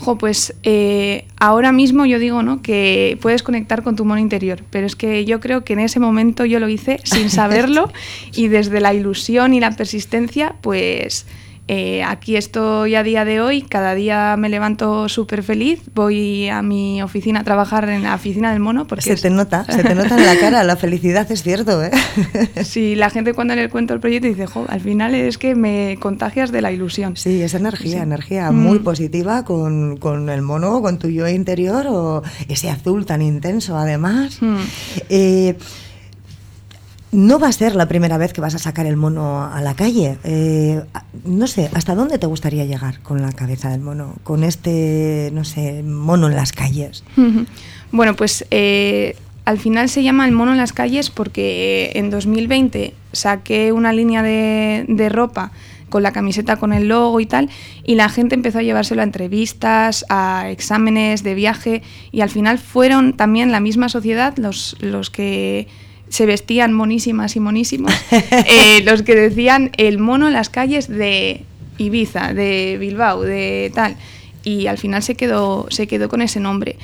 Jo, 0.00 0.16
pues 0.16 0.54
eh, 0.62 1.26
ahora 1.38 1.72
mismo 1.72 2.06
yo 2.06 2.18
digo 2.18 2.42
¿no? 2.42 2.62
que 2.62 3.18
puedes 3.20 3.42
conectar 3.42 3.82
con 3.82 3.96
tu 3.96 4.06
mono 4.06 4.18
interior, 4.18 4.62
pero 4.70 4.86
es 4.86 4.96
que 4.96 5.26
yo 5.26 5.40
creo 5.40 5.62
que 5.62 5.74
en 5.74 5.80
ese 5.80 6.00
momento 6.00 6.46
yo 6.46 6.58
lo 6.58 6.70
hice 6.70 7.00
sin 7.04 7.28
saberlo 7.30 7.92
y 8.34 8.48
desde 8.48 8.80
la 8.80 8.94
ilusión 8.94 9.52
y 9.52 9.60
la 9.60 9.72
persistencia, 9.72 10.54
pues 10.62 11.26
eh, 11.72 12.02
aquí 12.02 12.34
estoy 12.36 12.96
a 12.96 13.04
día 13.04 13.24
de 13.24 13.40
hoy, 13.40 13.62
cada 13.62 13.94
día 13.94 14.34
me 14.36 14.48
levanto 14.48 15.08
súper 15.08 15.44
feliz, 15.44 15.80
voy 15.94 16.48
a 16.48 16.62
mi 16.62 17.00
oficina 17.00 17.40
a 17.40 17.44
trabajar 17.44 17.88
en 17.88 18.02
la 18.02 18.16
oficina 18.16 18.50
del 18.50 18.58
mono 18.58 18.88
porque 18.88 19.04
se 19.04 19.12
es- 19.12 19.22
te 19.22 19.30
nota, 19.30 19.64
se 19.66 19.84
te 19.84 19.94
nota 19.94 20.16
en 20.18 20.26
la 20.26 20.36
cara, 20.36 20.64
la 20.64 20.74
felicidad 20.76 21.30
es 21.30 21.44
cierto, 21.44 21.80
¿eh? 21.84 21.92
Sí, 22.64 22.96
la 22.96 23.08
gente 23.08 23.34
cuando 23.34 23.54
le 23.54 23.68
cuento 23.68 23.94
el 23.94 24.00
proyecto 24.00 24.26
dice, 24.26 24.46
jo, 24.46 24.66
al 24.68 24.80
final 24.80 25.14
es 25.14 25.38
que 25.38 25.54
me 25.54 25.96
contagias 26.00 26.50
de 26.50 26.60
la 26.60 26.72
ilusión. 26.72 27.16
Sí, 27.16 27.40
es 27.40 27.54
energía, 27.54 27.98
Sí. 27.98 28.02
energía 28.02 28.50
Mm. 28.50 28.56
muy 28.56 28.78
positiva 28.80 29.44
con, 29.44 29.96
con 29.98 30.28
el 30.28 30.42
mono, 30.42 30.82
con 30.82 30.98
tu 30.98 31.08
yo 31.08 31.28
interior 31.28 31.86
o 31.88 32.22
ese 32.48 32.68
azul 32.70 33.06
tan 33.06 33.22
intenso 33.22 33.76
además. 33.78 34.38
Mm. 34.42 34.56
Eh, 35.08 35.54
no 37.12 37.38
va 37.38 37.48
a 37.48 37.52
ser 37.52 37.74
la 37.74 37.86
primera 37.86 38.18
vez 38.18 38.32
que 38.32 38.40
vas 38.40 38.54
a 38.54 38.58
sacar 38.58 38.86
el 38.86 38.96
mono 38.96 39.44
a 39.44 39.60
la 39.60 39.74
calle. 39.74 40.18
Eh, 40.24 40.82
no 41.24 41.46
sé, 41.46 41.70
¿hasta 41.74 41.94
dónde 41.94 42.18
te 42.18 42.26
gustaría 42.26 42.64
llegar 42.64 43.00
con 43.00 43.20
la 43.20 43.32
cabeza 43.32 43.68
del 43.70 43.80
mono? 43.80 44.14
Con 44.22 44.44
este, 44.44 45.30
no 45.32 45.44
sé, 45.44 45.82
mono 45.82 46.28
en 46.28 46.36
las 46.36 46.52
calles. 46.52 47.02
Bueno, 47.90 48.14
pues 48.14 48.46
eh, 48.50 49.16
al 49.44 49.58
final 49.58 49.88
se 49.88 50.02
llama 50.02 50.26
El 50.26 50.32
mono 50.32 50.52
en 50.52 50.58
las 50.58 50.72
calles 50.72 51.10
porque 51.10 51.90
en 51.94 52.10
2020 52.10 52.94
saqué 53.12 53.72
una 53.72 53.92
línea 53.92 54.22
de, 54.22 54.84
de 54.88 55.08
ropa 55.08 55.50
con 55.88 56.04
la 56.04 56.12
camiseta 56.12 56.54
con 56.54 56.72
el 56.72 56.86
logo 56.86 57.18
y 57.18 57.26
tal, 57.26 57.50
y 57.84 57.96
la 57.96 58.08
gente 58.08 58.36
empezó 58.36 58.58
a 58.58 58.62
llevárselo 58.62 59.00
a 59.00 59.04
entrevistas, 59.04 60.06
a 60.08 60.48
exámenes 60.48 61.24
de 61.24 61.34
viaje, 61.34 61.82
y 62.12 62.20
al 62.20 62.30
final 62.30 62.58
fueron 62.58 63.14
también 63.14 63.50
la 63.50 63.58
misma 63.58 63.88
sociedad 63.88 64.36
los, 64.38 64.76
los 64.80 65.10
que 65.10 65.66
se 66.10 66.26
vestían 66.26 66.74
monísimas 66.74 67.34
y 67.36 67.40
monísimos, 67.40 67.92
eh, 68.10 68.82
los 68.84 69.02
que 69.02 69.14
decían 69.14 69.70
el 69.78 69.98
mono 69.98 70.26
en 70.26 70.34
las 70.34 70.50
calles 70.50 70.86
de 70.88 71.44
Ibiza, 71.78 72.34
de 72.34 72.76
Bilbao, 72.78 73.22
de 73.22 73.72
tal, 73.74 73.96
y 74.44 74.66
al 74.66 74.76
final 74.76 75.02
se 75.02 75.14
quedó, 75.14 75.66
se 75.70 75.86
quedó 75.86 76.08
con 76.10 76.20
ese 76.20 76.38
nombre. 76.40 76.76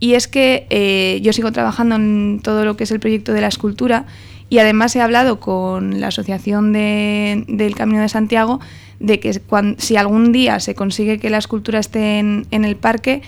Y 0.00 0.14
es 0.14 0.28
que 0.28 0.66
eh, 0.70 1.18
yo 1.22 1.32
sigo 1.32 1.50
trabajando 1.52 1.96
en 1.96 2.40
todo 2.42 2.64
lo 2.64 2.76
que 2.76 2.84
es 2.84 2.90
el 2.92 3.00
proyecto 3.00 3.32
de 3.32 3.40
la 3.42 3.48
escultura 3.48 4.06
y 4.48 4.58
además 4.58 4.94
he 4.96 5.00
hablado 5.02 5.40
con 5.40 6.00
la 6.00 6.06
Asociación 6.06 6.72
de- 6.72 7.44
del 7.48 7.74
Camino 7.74 8.00
de 8.00 8.08
Santiago 8.08 8.60
de 9.00 9.18
que 9.20 9.40
si 9.78 9.96
algún 9.96 10.32
día 10.32 10.60
se 10.60 10.74
consigue 10.74 11.18
que 11.18 11.30
la 11.30 11.38
escultura 11.38 11.78
esté 11.80 12.18
en, 12.20 12.46
en 12.52 12.64
el 12.64 12.76
parque, 12.76 13.22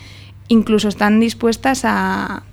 incluso 0.49 0.88
están 0.88 1.20
dispuestas 1.20 1.82
a, 1.85 2.44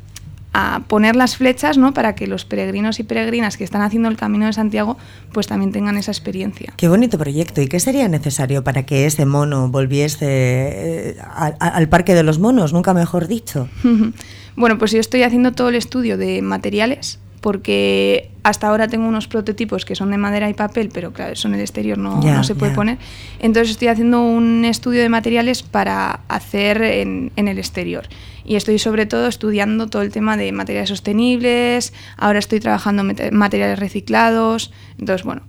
a 0.53 0.81
poner 0.87 1.15
las 1.15 1.37
flechas 1.37 1.77
¿no? 1.77 1.93
para 1.93 2.15
que 2.15 2.25
los 2.27 2.45
peregrinos 2.45 2.99
y 2.99 3.03
peregrinas 3.03 3.57
que 3.57 3.63
están 3.63 3.81
haciendo 3.81 4.09
el 4.09 4.17
Camino 4.17 4.45
de 4.47 4.53
Santiago 4.53 4.97
pues 5.31 5.45
también 5.47 5.71
tengan 5.71 5.97
esa 5.97 6.11
experiencia. 6.11 6.73
Qué 6.77 6.87
bonito 6.87 7.17
proyecto. 7.17 7.61
¿Y 7.61 7.67
qué 7.67 7.79
sería 7.79 8.07
necesario 8.07 8.63
para 8.63 8.83
que 8.83 9.05
ese 9.05 9.25
mono 9.25 9.69
volviese 9.69 10.25
eh, 10.27 11.17
a- 11.21 11.53
a- 11.59 11.67
al 11.67 11.89
Parque 11.89 12.15
de 12.15 12.23
los 12.23 12.39
Monos? 12.39 12.73
Nunca 12.73 12.93
mejor 12.93 13.27
dicho. 13.27 13.67
Bueno, 14.59 14.79
pues 14.79 14.91
yo 14.91 14.99
estoy 14.99 15.21
haciendo 15.21 15.51
todo 15.51 15.69
el 15.69 15.75
estudio 15.75 16.17
de 16.17 16.41
materiales 16.41 17.19
porque 17.41 18.31
hasta 18.43 18.67
ahora 18.67 18.87
tengo 18.87 19.07
unos 19.07 19.27
prototipos 19.27 19.85
que 19.85 19.95
son 19.95 20.11
de 20.11 20.17
madera 20.17 20.49
y 20.49 20.53
papel, 20.53 20.89
pero 20.93 21.11
claro, 21.13 21.33
eso 21.33 21.47
en 21.47 21.55
el 21.55 21.61
exterior 21.61 21.97
no, 21.97 22.21
Ya, 22.23 22.35
no 22.35 22.43
se 22.43 22.55
puede 22.55 22.71
ya. 22.71 22.75
poner. 22.75 22.97
Entonces 23.39 23.71
estoy 23.71 23.89
haciendo 23.89 24.21
un 24.21 24.65
estudio 24.65 25.01
de 25.01 25.09
materiales 25.09 25.63
para 25.63 26.21
hacer 26.27 26.81
en, 26.81 27.31
en 27.35 27.47
el 27.47 27.57
exterior. 27.57 28.07
Y 28.45 28.55
estoy 28.55 28.79
sobre 28.79 29.05
todo 29.05 29.27
estudiando 29.27 29.87
todo 29.87 30.01
el 30.01 30.11
tema 30.11 30.37
de 30.37 30.51
materiales 30.53 30.89
sostenibles, 30.89 31.93
ahora 32.15 32.39
estoy 32.39 32.59
trabajando 32.61 33.03
materiales 33.31 33.77
reciclados, 33.79 34.71
entonces 34.97 35.25
bueno, 35.25 35.41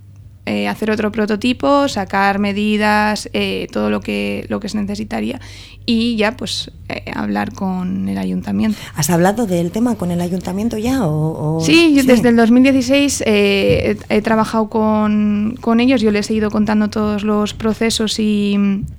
eh, 0.49 0.67
hacer 0.69 0.90
otro 0.90 1.12
prototipo, 1.12 1.88
sacar 1.88 2.38
medidas, 2.38 3.28
eh, 3.33 3.67
todo 3.73 3.90
lo 3.90 4.00
que, 4.00 4.47
lo 4.49 4.61
que 4.61 4.69
se 4.69 4.78
necesitaría 4.78 5.40
y 5.87 6.17
ya 6.17 6.37
pues 6.37 6.71
eh, 6.90 7.11
hablar 7.14 7.52
con 7.55 8.09
el 8.09 8.19
ayuntamiento. 8.19 8.76
¿Has 8.95 9.09
hablado 9.11 9.47
del 9.47 9.71
tema 9.71 9.95
con 9.95 10.11
el 10.11 10.21
ayuntamiento 10.21 10.76
ya? 10.76 11.07
O, 11.07 11.57
o- 11.59 11.61
Sí, 11.64 11.95
yo 11.95 12.02
desde 12.05 12.28
el 12.28 12.37
2016 12.37 13.23
eh, 13.26 13.97
he, 14.11 14.17
he 14.17 14.23
trabajado 14.23 14.69
con, 14.69 15.57
con 15.61 15.81
ellos, 15.81 16.00
yo 16.02 16.11
les 16.11 16.28
he 16.31 16.35
ido 16.35 16.50
contando 16.50 16.88
todos 16.88 17.25
los 17.25 17.55
procesos 17.55 18.19
y, 18.19 18.57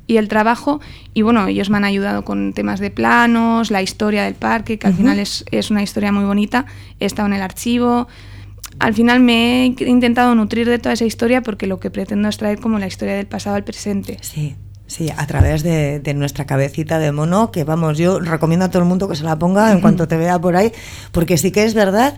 y 0.08 0.18
el 0.18 0.28
trabajo 0.28 0.80
y 1.14 1.22
bueno, 1.22 1.48
ellos 1.48 1.70
me 1.70 1.78
han 1.78 1.86
ayudado 1.86 2.24
con 2.24 2.54
temas 2.54 2.80
de 2.80 2.90
planos, 2.92 3.70
la 3.72 3.82
historia 3.82 4.24
del 4.24 4.36
parque, 4.36 4.80
que 4.80 4.88
al 4.88 4.94
final 4.94 5.20
es, 5.20 5.46
es 5.52 5.70
una 5.70 5.84
historia 5.84 6.12
muy 6.12 6.26
bonita, 6.26 6.66
he 7.00 7.06
estado 7.06 7.28
en 7.28 7.34
el 7.34 7.42
archivo. 7.42 8.08
Al 8.80 8.94
final 8.94 9.20
me 9.20 9.64
he 9.64 9.66
intentado 9.86 10.34
nutrir 10.36 10.68
de 10.68 10.80
toda 10.80 10.94
esa 10.94 11.06
historia 11.06 11.42
porque 11.42 11.68
lo 11.68 11.80
que 11.80 11.92
pretendo 11.92 12.30
es 12.30 12.38
traer 12.38 12.60
como 12.60 12.80
la 12.80 12.88
historia 12.88 13.16
del 13.16 13.28
pasado 13.28 13.56
al 13.56 13.64
presente. 13.64 14.18
Sí, 14.22 14.56
sí, 14.88 15.10
a 15.16 15.28
través 15.28 15.64
de, 15.64 16.00
de 16.00 16.14
nuestra 16.14 16.46
cabecita 16.46 16.98
de 16.98 17.12
mono, 17.12 17.52
que 17.52 17.64
vamos, 17.64 17.98
yo 17.98 18.20
recomiendo 18.20 18.66
a 18.66 18.70
todo 18.70 18.82
el 18.82 18.88
mundo 18.88 19.10
que 19.10 19.16
se 19.16 19.24
la 19.24 19.38
ponga 19.38 19.72
en 19.72 19.82
cuanto 19.82 20.08
te 20.08 20.18
vea 20.18 20.40
por 20.40 20.56
ahí, 20.56 20.72
porque 21.12 21.38
sí 21.38 21.52
que 21.52 21.64
es 21.66 21.74
verdad 21.74 22.18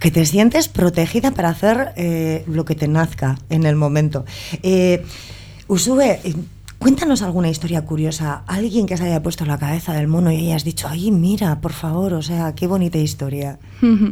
que 0.00 0.10
te 0.10 0.26
sientes 0.26 0.68
protegida 0.68 1.30
para 1.30 1.50
hacer 1.50 1.92
eh, 1.96 2.44
lo 2.46 2.64
que 2.64 2.74
te 2.74 2.88
nazca 2.88 3.38
en 3.48 3.64
el 3.64 3.76
momento. 3.76 4.24
Eh, 4.62 5.04
Usue, 5.68 6.20
eh, 6.24 6.34
Cuéntanos 6.80 7.20
alguna 7.20 7.50
historia 7.50 7.84
curiosa, 7.84 8.42
alguien 8.46 8.86
que 8.86 8.96
se 8.96 9.04
haya 9.04 9.22
puesto 9.22 9.44
la 9.44 9.58
cabeza 9.58 9.92
del 9.92 10.08
mono 10.08 10.32
y 10.32 10.38
hayas 10.38 10.64
dicho, 10.64 10.88
ay, 10.88 11.10
mira, 11.10 11.60
por 11.60 11.74
favor, 11.74 12.14
o 12.14 12.22
sea, 12.22 12.54
qué 12.54 12.66
bonita 12.66 12.96
historia. 12.96 13.58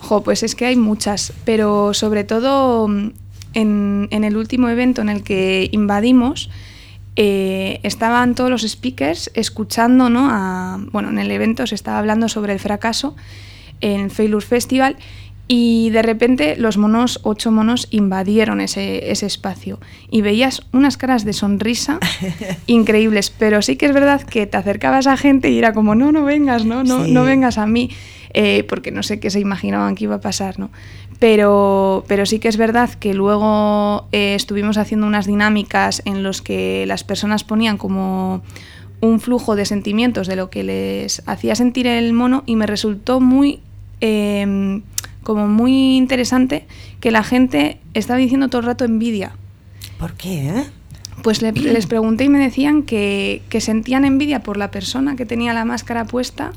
jo, 0.00 0.22
pues 0.22 0.42
es 0.42 0.54
que 0.54 0.66
hay 0.66 0.76
muchas, 0.76 1.32
pero 1.44 1.94
sobre 1.94 2.24
todo 2.24 2.88
mm, 2.88 3.12
en, 3.54 4.08
en 4.10 4.24
el 4.24 4.36
último 4.36 4.68
evento 4.68 5.02
en 5.02 5.08
el 5.08 5.22
que 5.22 5.68
invadimos, 5.72 6.50
eh, 7.16 7.80
estaban 7.82 8.34
todos 8.34 8.50
los 8.50 8.62
speakers 8.62 9.30
escuchando, 9.34 10.08
¿no? 10.08 10.28
A, 10.30 10.78
bueno, 10.90 11.10
en 11.10 11.18
el 11.18 11.30
evento 11.30 11.66
se 11.66 11.74
estaba 11.74 11.98
hablando 11.98 12.28
sobre 12.28 12.52
el 12.52 12.60
fracaso 12.60 13.16
en 13.80 14.10
Failure 14.10 14.44
Festival 14.44 14.96
y 15.52 15.90
de 15.90 16.02
repente 16.02 16.54
los 16.56 16.78
monos, 16.78 17.18
ocho 17.24 17.50
monos, 17.50 17.88
invadieron 17.90 18.60
ese, 18.60 19.10
ese 19.10 19.26
espacio. 19.26 19.80
Y 20.08 20.20
veías 20.20 20.62
unas 20.72 20.96
caras 20.96 21.24
de 21.24 21.32
sonrisa 21.32 21.98
increíbles, 22.68 23.30
pero 23.36 23.60
sí 23.60 23.74
que 23.74 23.86
es 23.86 23.92
verdad 23.92 24.22
que 24.22 24.46
te 24.46 24.56
acercabas 24.56 25.08
a 25.08 25.16
gente 25.16 25.50
y 25.50 25.58
era 25.58 25.72
como, 25.72 25.96
no, 25.96 26.12
no 26.12 26.24
vengas, 26.24 26.64
no, 26.64 26.84
no, 26.84 27.04
no 27.04 27.24
vengas 27.24 27.58
a 27.58 27.66
mí, 27.66 27.90
eh, 28.32 28.62
porque 28.68 28.92
no 28.92 29.02
sé 29.02 29.18
qué 29.18 29.28
se 29.28 29.40
imaginaban 29.40 29.96
que 29.96 30.04
iba 30.04 30.14
a 30.14 30.20
pasar, 30.20 30.60
¿no? 30.60 30.70
Pero, 31.18 32.04
pero 32.06 32.26
sí 32.26 32.38
que 32.38 32.46
es 32.46 32.56
verdad 32.56 32.88
que 32.94 33.12
luego 33.12 34.06
eh, 34.12 34.36
estuvimos 34.36 34.78
haciendo 34.78 35.08
unas 35.08 35.26
dinámicas 35.26 36.00
en 36.04 36.22
los 36.22 36.42
que 36.42 36.84
las 36.86 37.02
personas 37.02 37.42
ponían 37.42 37.76
como 37.76 38.44
un 39.00 39.18
flujo 39.18 39.56
de 39.56 39.66
sentimientos 39.66 40.28
de 40.28 40.36
lo 40.36 40.48
que 40.48 40.62
les 40.62 41.24
hacía 41.26 41.56
sentir 41.56 41.88
el 41.88 42.12
mono 42.12 42.44
y 42.46 42.54
me 42.54 42.68
resultó 42.68 43.18
muy... 43.18 43.58
Em, 44.00 44.82
como 45.22 45.48
muy 45.48 45.96
interesante 45.96 46.66
que 47.00 47.10
la 47.10 47.22
gente 47.22 47.78
estaba 47.94 48.18
diciendo 48.18 48.48
todo 48.48 48.60
el 48.60 48.66
rato 48.66 48.84
envidia. 48.84 49.32
¿Por 49.98 50.14
qué? 50.14 50.48
Eh? 50.48 50.64
Pues 51.22 51.42
les 51.42 51.86
pregunté 51.86 52.24
y 52.24 52.28
me 52.28 52.38
decían 52.38 52.82
que, 52.82 53.42
sentían 53.60 54.04
envidia 54.04 54.42
por 54.42 54.56
la 54.56 54.70
persona 54.70 55.16
que 55.16 55.26
tenía 55.26 55.52
la 55.52 55.64
máscara 55.64 56.06
puesta 56.06 56.52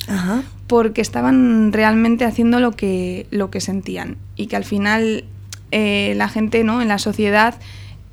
porque 0.68 1.02
estaban 1.02 1.74
realmente 1.74 2.24
haciendo 2.24 2.60
lo 2.60 2.72
que, 2.72 3.28
lo 3.30 3.52
que 3.52 3.60
sentían 3.60 4.18
y 4.38 4.48
que 4.48 4.56
al 4.56 4.64
final 4.64 5.26
eh, 5.72 6.14
la 6.16 6.30
gente 6.30 6.64
¿no? 6.64 6.82
en 6.82 6.88
la 6.88 6.98
sociedad 6.98 7.56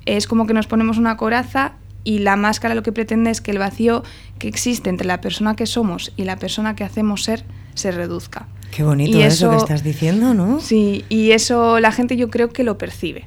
es 0.05 0.27
como 0.27 0.45
que 0.45 0.53
nos 0.53 0.67
ponemos 0.67 0.97
una 0.97 1.15
coraza 1.15 1.73
y 2.03 2.19
la 2.19 2.35
máscara 2.35 2.75
lo 2.75 2.83
que 2.83 2.91
pretende 2.91 3.29
es 3.29 3.41
que 3.41 3.51
el 3.51 3.59
vacío 3.59 4.03
que 4.39 4.47
existe 4.47 4.89
entre 4.89 5.07
la 5.07 5.21
persona 5.21 5.55
que 5.55 5.65
somos 5.65 6.11
y 6.17 6.23
la 6.23 6.37
persona 6.37 6.75
que 6.75 6.83
hacemos 6.83 7.23
ser 7.23 7.45
se 7.75 7.91
reduzca. 7.91 8.47
Qué 8.71 8.83
bonito 8.83 9.19
eso, 9.19 9.51
que 9.51 9.57
estás 9.57 9.83
diciendo, 9.83 10.33
¿no? 10.33 10.59
Sí, 10.61 11.05
y 11.09 11.31
eso 11.31 11.79
la 11.79 11.91
gente 11.91 12.15
yo 12.15 12.29
creo 12.29 12.49
que 12.49 12.63
lo 12.63 12.77
percibe 12.77 13.25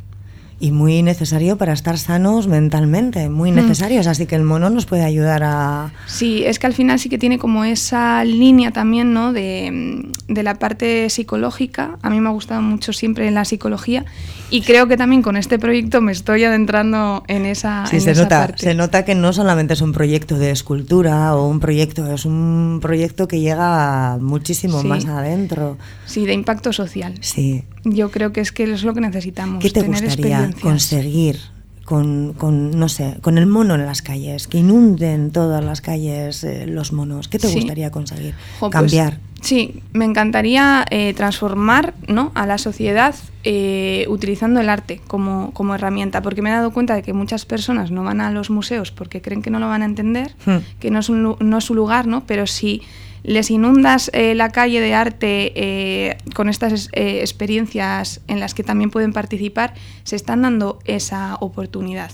y 0.64 0.70
muy 0.70 1.02
necesario 1.02 1.58
para 1.58 1.74
estar 1.74 1.98
sanos 1.98 2.46
mentalmente, 2.46 3.28
muy 3.28 3.52
mm. 3.52 3.54
necesarios, 3.54 4.06
así 4.06 4.24
que 4.24 4.34
el 4.34 4.44
mono 4.44 4.70
nos 4.70 4.86
puede 4.86 5.04
ayudar 5.04 5.42
a... 5.44 5.92
Sí, 6.06 6.42
es 6.42 6.58
que 6.58 6.66
al 6.66 6.72
final 6.72 6.98
sí 6.98 7.10
que 7.10 7.18
tiene 7.18 7.38
como 7.38 7.64
esa 7.64 8.24
línea 8.24 8.70
también, 8.70 9.12
¿no? 9.12 9.34
De, 9.34 10.08
de 10.26 10.42
la 10.42 10.54
parte 10.54 11.10
psicológica, 11.10 11.98
a 12.00 12.08
mí 12.08 12.18
me 12.18 12.30
ha 12.30 12.32
gustado 12.32 12.62
mucho 12.62 12.94
siempre 12.94 13.30
la 13.30 13.44
psicología 13.44 14.06
y 14.48 14.62
creo 14.62 14.88
que 14.88 14.96
también 14.96 15.20
con 15.20 15.36
este 15.36 15.58
proyecto 15.58 16.00
me 16.00 16.12
estoy 16.12 16.44
adentrando 16.44 17.24
en 17.28 17.44
esa, 17.44 17.84
sí, 17.84 18.00
se 18.00 18.14
nota, 18.14 18.54
Se 18.56 18.74
nota 18.74 19.04
que 19.04 19.14
no 19.14 19.34
solamente 19.34 19.74
es 19.74 19.82
un 19.82 19.92
proyecto 19.92 20.38
de 20.38 20.50
escultura 20.50 21.36
o 21.36 21.46
un 21.46 21.60
proyecto, 21.60 22.10
es 22.10 22.24
un 22.24 22.78
proyecto 22.80 23.28
que 23.28 23.40
llega 23.40 24.16
muchísimo 24.18 24.82
más 24.82 25.04
adentro. 25.04 25.76
Sí, 26.06 26.24
de 26.24 26.32
impacto 26.32 26.72
social. 26.72 27.12
Sí. 27.20 27.64
Yo 27.84 28.10
creo 28.10 28.32
que 28.32 28.40
es 28.40 28.52
que 28.52 28.64
es 28.64 28.82
lo 28.82 28.94
que 28.94 29.00
necesitamos. 29.00 29.62
¿Qué 29.62 29.70
te 29.70 29.82
gustaría 29.82 30.50
conseguir 30.60 31.38
con, 31.84 32.32
con, 32.32 32.70
no 32.70 32.88
sé, 32.88 33.18
con 33.20 33.36
el 33.36 33.46
mono 33.46 33.74
en 33.74 33.84
las 33.84 34.02
calles? 34.02 34.48
Que 34.48 34.58
inunden 34.58 35.30
todas 35.30 35.62
las 35.62 35.80
calles 35.80 36.44
eh, 36.44 36.66
los 36.66 36.92
monos. 36.92 37.28
¿Qué 37.28 37.38
te 37.38 37.48
gustaría 37.48 37.90
conseguir? 37.90 38.34
Pues, 38.58 38.72
Cambiar. 38.72 39.18
sí, 39.42 39.82
me 39.92 40.06
encantaría 40.06 40.86
eh, 40.90 41.12
transformar 41.14 41.94
¿no? 42.08 42.32
a 42.34 42.46
la 42.46 42.56
sociedad 42.56 43.14
eh, 43.44 44.06
utilizando 44.08 44.60
el 44.60 44.70
arte 44.70 45.02
como, 45.06 45.52
como, 45.52 45.74
herramienta, 45.74 46.22
porque 46.22 46.40
me 46.40 46.48
he 46.48 46.52
dado 46.54 46.70
cuenta 46.70 46.94
de 46.94 47.02
que 47.02 47.12
muchas 47.12 47.44
personas 47.44 47.90
no 47.90 48.02
van 48.02 48.22
a 48.22 48.30
los 48.30 48.48
museos 48.48 48.90
porque 48.90 49.20
creen 49.20 49.42
que 49.42 49.50
no 49.50 49.58
lo 49.58 49.68
van 49.68 49.82
a 49.82 49.84
entender, 49.84 50.34
hmm. 50.46 50.56
que 50.80 50.90
no 50.90 51.00
es, 51.00 51.10
un, 51.10 51.36
no 51.38 51.58
es 51.58 51.64
su 51.64 51.74
lugar, 51.74 52.06
¿no? 52.06 52.24
pero 52.26 52.46
si 52.46 52.80
les 53.24 53.50
inundas 53.50 54.10
eh, 54.12 54.34
la 54.34 54.50
calle 54.50 54.80
de 54.80 54.94
arte 54.94 55.52
eh, 55.56 56.18
con 56.34 56.48
estas 56.48 56.90
eh, 56.92 57.20
experiencias 57.20 58.20
en 58.28 58.38
las 58.38 58.54
que 58.54 58.62
también 58.62 58.90
pueden 58.90 59.12
participar, 59.12 59.74
se 60.04 60.14
están 60.14 60.42
dando 60.42 60.78
esa 60.84 61.36
oportunidad. 61.40 62.12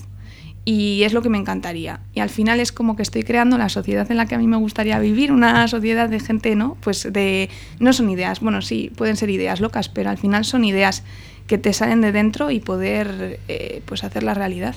Y 0.63 1.03
es 1.03 1.13
lo 1.13 1.21
que 1.21 1.29
me 1.29 1.39
encantaría. 1.39 2.01
Y 2.13 2.19
al 2.19 2.29
final 2.29 2.59
es 2.59 2.71
como 2.71 2.95
que 2.95 3.01
estoy 3.01 3.23
creando 3.23 3.57
la 3.57 3.67
sociedad 3.67 4.09
en 4.09 4.17
la 4.17 4.27
que 4.27 4.35
a 4.35 4.37
mí 4.37 4.47
me 4.47 4.57
gustaría 4.57 4.99
vivir, 4.99 5.31
una 5.31 5.67
sociedad 5.67 6.07
de 6.07 6.19
gente, 6.19 6.55
¿no? 6.55 6.77
Pues 6.81 7.11
de. 7.11 7.49
No 7.79 7.93
son 7.93 8.09
ideas, 8.11 8.41
bueno, 8.41 8.61
sí, 8.61 8.91
pueden 8.95 9.17
ser 9.17 9.31
ideas 9.31 9.59
locas, 9.59 9.89
pero 9.89 10.11
al 10.11 10.19
final 10.19 10.45
son 10.45 10.63
ideas 10.63 11.03
que 11.47 11.57
te 11.57 11.73
salen 11.73 12.01
de 12.01 12.11
dentro 12.11 12.51
y 12.51 12.59
poder 12.59 13.39
pues 13.85 14.03
hacer 14.03 14.21
la 14.21 14.35
realidad. 14.35 14.75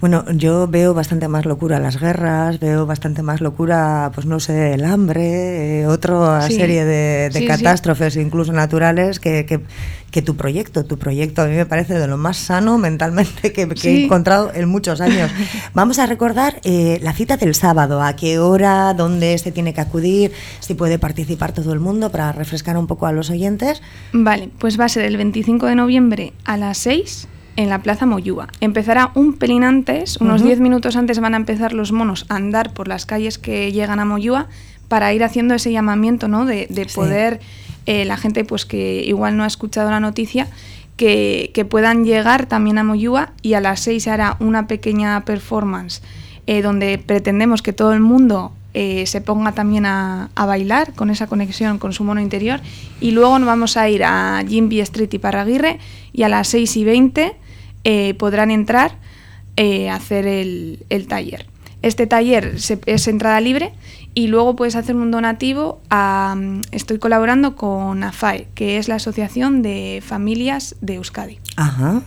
Bueno, 0.00 0.24
yo 0.32 0.66
veo 0.68 0.94
bastante 0.94 1.28
más 1.28 1.44
locura 1.44 1.78
las 1.78 1.98
guerras, 1.98 2.60
veo 2.60 2.86
bastante 2.86 3.22
más 3.22 3.40
locura, 3.40 4.10
pues 4.14 4.26
no 4.26 4.40
sé, 4.40 4.74
el 4.74 4.84
hambre, 4.84 5.80
eh, 5.80 5.86
otra 5.86 6.42
serie 6.48 6.84
de, 6.84 7.46
catástrofes, 7.46 8.16
incluso 8.16 8.52
naturales, 8.52 9.20
que, 9.20 9.46
que, 9.46 10.22
tu 10.22 10.34
proyecto. 10.34 10.82
Tu 10.86 10.98
proyecto 10.98 11.42
a 11.42 11.44
mí 11.44 11.54
me 11.54 11.66
parece 11.66 11.92
de 11.98 12.06
lo 12.06 12.16
más 12.16 12.38
sano 12.38 12.78
mentalmente 12.78 13.52
que, 13.52 13.68
he 13.84 14.04
encontrado 14.04 14.50
en 14.54 14.66
muchos 14.66 15.02
años. 15.02 15.30
Vamos 15.74 15.98
a 15.98 16.06
recordar 16.06 16.58
eh, 16.64 16.98
la 17.02 17.12
cita 17.12 17.36
del 17.36 17.54
sábado, 17.54 18.02
a 18.02 18.16
qué 18.16 18.38
hora, 18.38 18.94
dónde 18.94 19.36
se 19.36 19.52
tiene 19.52 19.74
que 19.74 19.82
acudir, 19.82 20.32
si 20.60 20.72
puede 20.72 20.98
participar 20.98 21.52
todo 21.52 21.74
el 21.74 21.80
mundo 21.80 22.10
para 22.10 22.32
refrescar 22.32 22.78
un 22.78 22.86
poco 22.86 23.06
a 23.06 23.12
los 23.12 23.28
oyentes. 23.28 23.82
Vale, 24.12 24.48
pues 24.58 24.80
va 24.80 24.86
a 24.86 24.88
ser 24.88 25.04
el 25.04 25.18
25 25.18 25.66
de 25.66 25.74
noviembre 25.74 26.32
a 26.44 26.56
las 26.56 26.78
6 26.78 27.28
en 27.56 27.70
la 27.70 27.82
Plaza 27.82 28.06
Moyúa. 28.06 28.48
Empezará 28.60 29.10
un 29.14 29.32
pelín 29.32 29.64
antes, 29.64 30.18
unos 30.18 30.42
10 30.42 30.60
minutos 30.60 30.96
antes 30.96 31.18
van 31.20 31.34
a 31.34 31.38
empezar 31.38 31.72
los 31.72 31.90
monos 31.90 32.26
a 32.28 32.36
andar 32.36 32.72
por 32.72 32.86
las 32.86 33.06
calles 33.06 33.38
que 33.38 33.72
llegan 33.72 33.98
a 33.98 34.04
Moyúa 34.04 34.48
para 34.88 35.12
ir 35.12 35.24
haciendo 35.24 35.54
ese 35.54 35.72
llamamiento 35.72 36.28
¿no? 36.28 36.44
de, 36.44 36.68
poder, 36.94 37.40
eh, 37.86 38.04
la 38.04 38.16
gente 38.16 38.44
pues 38.44 38.66
que 38.66 39.02
igual 39.04 39.36
no 39.36 39.44
ha 39.44 39.46
escuchado 39.46 39.90
la 39.90 40.00
noticia, 40.00 40.48
que, 40.96 41.66
puedan 41.68 42.04
llegar 42.04 42.46
también 42.46 42.78
a 42.78 42.84
Moyúa 42.84 43.32
y 43.42 43.54
a 43.54 43.60
las 43.60 43.80
6 43.80 44.04
se 44.04 44.10
hará 44.10 44.36
una 44.38 44.66
pequeña 44.66 45.24
performance 45.24 46.02
eh, 46.46 46.62
donde 46.62 46.98
pretendemos 46.98 47.60
que 47.60 47.72
todo 47.72 47.92
el 47.92 48.00
mundo 48.00 48.52
eh, 48.72 49.06
se 49.06 49.20
ponga 49.20 49.52
también 49.52 49.84
a, 49.84 50.30
a, 50.34 50.46
bailar 50.46 50.92
con 50.92 51.10
esa 51.10 51.26
conexión 51.26 51.78
con 51.78 51.92
su 51.92 52.04
mono 52.04 52.20
interior 52.20 52.60
y 53.00 53.10
luego 53.10 53.38
nos 53.38 53.46
vamos 53.46 53.76
a 53.76 53.88
ir 53.88 54.04
a 54.04 54.42
Jimby 54.46 54.80
Street 54.80 55.12
y 55.12 55.18
Parraguirre 55.18 55.78
y 56.12 56.22
a 56.22 56.28
las 56.28 56.48
6 56.48 56.76
y 56.76 56.84
20 56.84 57.36
eh, 57.88 58.14
podrán 58.14 58.50
entrar 58.50 58.96
eh, 59.56 59.88
a 59.90 59.94
hacer 59.94 60.26
el, 60.26 61.06
taller. 61.08 61.46
Este 61.82 62.08
taller 62.08 62.56
es 62.56 63.06
entrada 63.06 63.40
libre 63.40 63.74
y 64.12 64.26
luego 64.26 64.56
puedes 64.56 64.74
hacer 64.74 64.96
un 64.96 65.12
donativo. 65.12 65.80
estoy 66.72 66.98
colaborando 66.98 67.54
con 67.54 68.02
AFAE, 68.02 68.48
que 68.56 68.78
es 68.78 68.88
la 68.88 68.96
Asociación 68.96 69.62
de 69.62 70.02
Familias 70.04 70.74
de 70.80 70.94
Euskadi. 70.96 71.38
Ajá. 71.54 72.02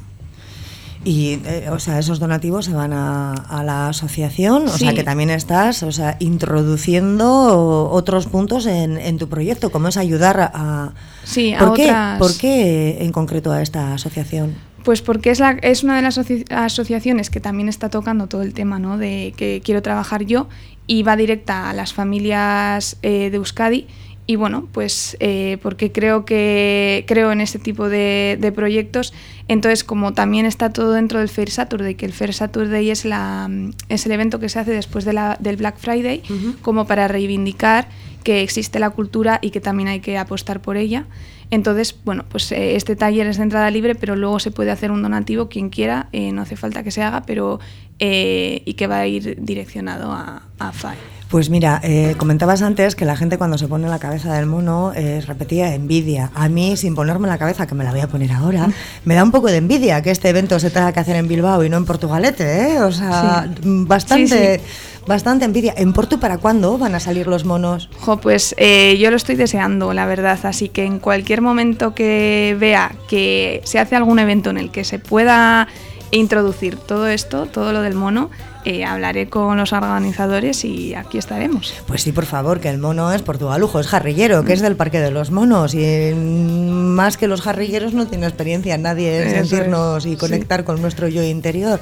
Y, 1.05 1.39
eh, 1.45 1.69
o 1.71 1.79
sea, 1.79 1.97
esos 1.97 2.19
donativos 2.19 2.65
se 2.65 2.73
van 2.73 2.91
a, 2.91 3.63
la 3.63 3.87
asociación, 3.87 4.67
o 4.67 4.77
sea, 4.77 4.93
que 4.93 5.05
también 5.05 5.29
estás, 5.29 5.81
o 5.83 5.93
sea, 5.93 6.17
introduciendo 6.19 7.89
otros 7.89 8.27
puntos 8.27 8.65
en, 8.65 9.17
tu 9.17 9.29
proyecto, 9.29 9.71
como 9.71 9.87
es 9.87 9.95
ayudar 9.95 10.51
a... 10.53 10.91
Sí, 11.23 11.53
¿Por 11.57 11.73
qué, 11.73 11.95
¿Por 12.19 12.35
qué 12.35 12.97
en 12.99 13.13
concreto 13.13 13.53
a 13.53 13.61
esta 13.61 13.93
asociación? 13.93 14.55
Pues 14.83 15.01
porque 15.01 15.31
es, 15.31 15.39
la, 15.39 15.51
es 15.61 15.83
una 15.83 15.95
de 15.95 16.01
las 16.01 16.19
asociaciones 16.49 17.29
que 17.29 17.39
también 17.39 17.69
está 17.69 17.89
tocando 17.89 18.27
todo 18.27 18.41
el 18.41 18.53
tema 18.53 18.79
¿no? 18.79 18.97
de 18.97 19.33
que 19.35 19.61
quiero 19.63 19.81
trabajar 19.81 20.25
yo 20.25 20.47
y 20.87 21.03
va 21.03 21.15
directa 21.15 21.69
a 21.69 21.73
las 21.73 21.93
familias 21.93 22.97
eh, 23.01 23.29
de 23.29 23.37
Euskadi. 23.37 23.87
Y 24.25 24.35
bueno, 24.35 24.67
pues 24.71 25.17
eh, 25.19 25.57
porque 25.63 25.91
creo 25.91 26.23
que 26.23 27.03
creo 27.07 27.31
en 27.31 27.41
este 27.41 27.57
tipo 27.57 27.89
de, 27.89 28.51
proyectos, 28.55 29.11
entonces 29.47 29.83
como 29.83 30.13
también 30.13 30.45
está 30.45 30.71
todo 30.71 30.93
dentro 30.93 31.17
del 31.17 31.29
Fair 31.29 31.49
Saturday, 31.49 31.95
que 31.95 32.05
el 32.05 32.13
Fair 32.13 32.31
Saturday 32.31 32.91
es, 32.91 33.05
la, 33.05 33.49
es 33.89 34.05
el 34.05 34.11
evento 34.11 34.39
que 34.39 34.47
se 34.47 34.59
hace 34.59 34.71
después 34.71 35.03
de 35.03 35.13
la, 35.13 35.35
del 35.39 35.57
Black 35.57 35.79
Friday, 35.79 36.21
como 36.61 36.85
para 36.85 37.07
reivindicar 37.07 37.87
que 38.23 38.41
existe 38.41 38.79
la 38.79 38.89
cultura 38.89 39.39
y 39.41 39.51
que 39.51 39.61
también 39.61 39.89
hay 39.89 39.99
que 39.99 40.17
apostar 40.17 40.61
por 40.61 40.77
ella. 40.77 41.05
Entonces, 41.51 41.95
bueno, 42.05 42.25
pues 42.29 42.51
eh, 42.51 42.75
este 42.75 42.95
taller 42.95 43.27
es 43.27 43.37
de 43.37 43.43
entrada 43.43 43.71
libre, 43.71 43.95
pero 43.95 44.15
luego 44.15 44.39
se 44.39 44.51
puede 44.51 44.71
hacer 44.71 44.91
un 44.91 45.01
donativo, 45.01 45.49
quien 45.49 45.69
quiera, 45.69 46.09
eh, 46.11 46.31
no 46.31 46.43
hace 46.43 46.55
falta 46.55 46.83
que 46.83 46.91
se 46.91 47.01
haga, 47.01 47.23
pero 47.23 47.59
y 48.01 48.75
que 48.75 48.87
va 48.87 48.99
a 48.99 49.07
ir 49.07 49.35
direccionado 49.41 50.13
a, 50.13 50.43
a 50.57 50.71
FAE. 50.71 51.19
Pues 51.29 51.51
mira, 51.51 51.79
eh, 51.83 52.15
comentabas 52.17 52.63
antes 52.63 52.95
que 52.95 53.05
la 53.05 53.15
gente 53.15 53.37
cuando 53.37 53.59
se 53.59 53.67
pone 53.67 53.87
la 53.87 53.99
cabeza 53.99 54.33
del 54.33 54.47
mono 54.47 54.93
eh, 54.95 55.21
repetía 55.21 55.75
envidia. 55.75 56.31
A 56.33 56.49
mí, 56.49 56.75
sin 56.75 56.95
ponerme 56.95 57.27
la 57.27 57.37
cabeza, 57.37 57.67
que 57.67 57.75
me 57.75 57.83
la 57.83 57.91
voy 57.91 57.99
a 57.99 58.07
poner 58.07 58.31
ahora, 58.31 58.67
me 59.05 59.13
da 59.13 59.23
un 59.23 59.31
poco 59.31 59.47
de 59.47 59.57
envidia 59.57 60.01
que 60.01 60.09
este 60.09 60.29
evento 60.29 60.59
se 60.59 60.71
tenga 60.71 60.91
que 60.91 60.99
hacer 60.99 61.15
en 61.17 61.27
Bilbao 61.27 61.63
y 61.63 61.69
no 61.69 61.77
en 61.77 61.85
Portugalete, 61.85 62.73
¿eh? 62.73 62.81
O 62.81 62.91
sea, 62.91 63.47
bastante... 63.63 64.59
Bastante 65.07 65.45
envidia. 65.45 65.73
¿En 65.77 65.93
Porto 65.93 66.19
para 66.19 66.37
cuándo 66.37 66.77
van 66.77 66.95
a 66.95 66.99
salir 66.99 67.27
los 67.27 67.45
monos? 67.45 67.89
Jo, 67.99 68.17
pues 68.17 68.53
eh, 68.57 68.97
yo 68.99 69.09
lo 69.09 69.17
estoy 69.17 69.35
deseando, 69.35 69.93
la 69.93 70.05
verdad. 70.05 70.39
Así 70.43 70.69
que 70.69 70.85
en 70.85 70.99
cualquier 70.99 71.41
momento 71.41 71.95
que 71.95 72.55
vea 72.59 72.91
que 73.07 73.61
se 73.63 73.79
hace 73.79 73.95
algún 73.95 74.19
evento 74.19 74.49
en 74.49 74.57
el 74.57 74.71
que 74.71 74.83
se 74.83 74.99
pueda 74.99 75.67
introducir 76.11 76.77
todo 76.77 77.07
esto, 77.07 77.45
todo 77.45 77.73
lo 77.73 77.81
del 77.81 77.95
mono, 77.95 78.29
eh, 78.65 78.83
hablaré 78.83 79.29
con 79.29 79.57
los 79.57 79.71
organizadores 79.71 80.65
y 80.65 80.93
aquí 80.93 81.17
estaremos. 81.17 81.73
Pues 81.87 82.01
sí, 82.01 82.11
por 82.11 82.25
favor, 82.25 82.59
que 82.59 82.69
el 82.69 82.77
mono 82.77 83.11
es 83.11 83.21
portugalujo, 83.21 83.79
es 83.79 83.87
jarrillero, 83.87 84.43
que 84.43 84.53
es 84.53 84.61
del 84.61 84.75
Parque 84.75 84.99
de 84.99 85.11
los 85.11 85.31
Monos 85.31 85.73
y 85.73 86.13
más 86.13 87.17
que 87.17 87.27
los 87.27 87.41
jarrilleros 87.41 87.93
no 87.93 88.07
tiene 88.07 88.25
experiencia 88.25 88.77
nadie 88.77 89.23
en 89.23 89.47
sentirnos 89.47 90.05
y 90.05 90.17
conectar 90.17 90.65
con 90.65 90.81
nuestro 90.81 91.07
yo 91.07 91.23
interior. 91.23 91.79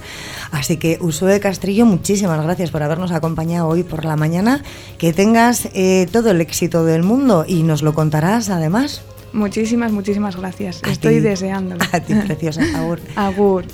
Así 0.51 0.77
que 0.77 0.98
Usue 1.01 1.39
Castrillo, 1.39 1.86
muchísimas 1.86 2.43
gracias 2.43 2.69
por 2.69 2.84
habernos 2.84 3.12
acompañado 3.12 3.67
hoy 3.67 3.84
por 3.84 4.05
la 4.05 4.15
mañana. 4.15 4.63
Que 4.98 5.13
tengas 5.13 5.69
eh, 5.74 6.07
todo 6.12 6.31
el 6.31 6.41
éxito 6.41 6.86
del 6.86 7.03
mundo 7.03 7.46
y 7.48 7.63
nos 7.63 7.81
lo 7.81 7.93
contarás 7.93 8.50
además. 8.50 9.01
Muchísimas, 9.34 9.91
muchísimas 9.91 10.36
gracias. 10.36 10.81
Estoy 10.88 11.19
deseándolo. 11.19 11.84
A 11.91 12.00
ti, 12.00 12.13
preciosa. 12.13 12.62
Agur. 12.75 13.00
Agur. 13.15 13.65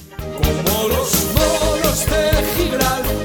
Como 2.55 3.22